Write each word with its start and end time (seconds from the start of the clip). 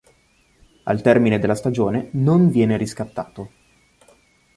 Al 0.85 0.99
termine 1.03 1.37
della 1.37 1.53
stagione, 1.53 2.09
non 2.13 2.49
viene 2.49 2.75
riscattato. 2.75 3.51